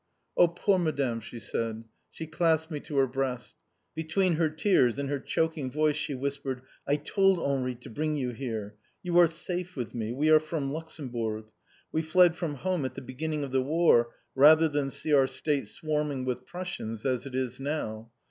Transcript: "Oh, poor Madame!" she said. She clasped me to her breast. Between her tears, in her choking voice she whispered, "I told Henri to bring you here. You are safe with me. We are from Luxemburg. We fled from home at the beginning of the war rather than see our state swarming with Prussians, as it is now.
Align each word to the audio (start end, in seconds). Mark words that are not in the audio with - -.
"Oh, 0.35 0.47
poor 0.47 0.79
Madame!" 0.79 1.19
she 1.19 1.37
said. 1.37 1.83
She 2.09 2.25
clasped 2.25 2.71
me 2.71 2.79
to 2.79 2.97
her 2.97 3.05
breast. 3.05 3.53
Between 3.93 4.37
her 4.37 4.49
tears, 4.49 4.97
in 4.97 5.09
her 5.09 5.19
choking 5.19 5.69
voice 5.69 5.95
she 5.95 6.15
whispered, 6.15 6.63
"I 6.87 6.95
told 6.95 7.39
Henri 7.39 7.75
to 7.75 7.89
bring 7.91 8.15
you 8.15 8.31
here. 8.31 8.73
You 9.03 9.19
are 9.19 9.27
safe 9.27 9.75
with 9.75 9.93
me. 9.93 10.11
We 10.11 10.31
are 10.31 10.39
from 10.39 10.71
Luxemburg. 10.73 11.51
We 11.91 12.01
fled 12.01 12.35
from 12.35 12.55
home 12.55 12.83
at 12.83 12.95
the 12.95 13.03
beginning 13.03 13.43
of 13.43 13.51
the 13.51 13.61
war 13.61 14.15
rather 14.33 14.67
than 14.67 14.89
see 14.89 15.13
our 15.13 15.27
state 15.27 15.67
swarming 15.67 16.25
with 16.25 16.47
Prussians, 16.47 17.05
as 17.05 17.27
it 17.27 17.35
is 17.35 17.59
now. 17.59 18.09